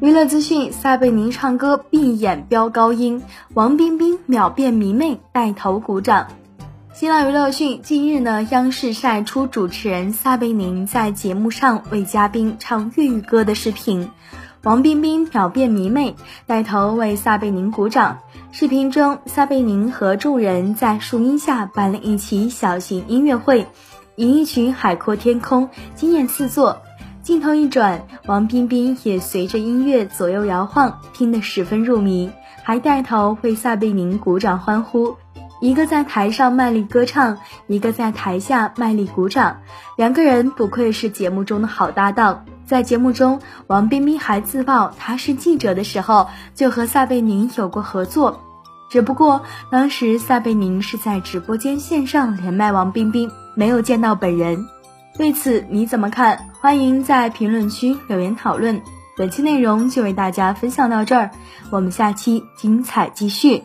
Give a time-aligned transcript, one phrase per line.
[0.00, 6.28] 娱乐资讯：撒贝宁唱歌闭眼飙高音，王冰冰秒变迷妹带头鼓掌。
[6.94, 14.10] 新浪娱乐讯，近日呢，央视晒出主持人撒贝宁在节目上为嘉宾唱粤语歌的视频，
[14.62, 18.20] 王冰冰秒变迷妹，带头为撒贝宁鼓掌。
[18.52, 23.66] 视频中，撒贝宁和众人在树荫下办了一起小型音乐会，
[24.16, 26.78] 演一曲《海阔天空》，惊艳四座。
[27.22, 32.30] 镜头一转，王冰冰也随着音乐左右摇晃，听得十分入迷，
[32.62, 35.16] 还带头为撒贝宁鼓掌欢呼。
[35.60, 39.58] 一个在台上卖力歌唱，一个在台下卖力鼓掌，
[39.98, 42.46] 两个人不愧是节目中的好搭档。
[42.64, 48.40] 在节目中，王冰冰还自曝她是记者的时候，就和撒贝宁有过合作，
[48.90, 54.66] 只不过当时撒贝宁是在直播间线上连麦王冰冰，没有见到本人。
[55.18, 56.46] 对此你怎么看？
[56.60, 58.82] 欢迎在评论区留言讨论。
[59.16, 61.30] 本期内容就为大家分享到这儿，
[61.70, 63.64] 我们下期精彩继续。